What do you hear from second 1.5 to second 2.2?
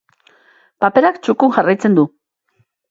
jarraitzen du.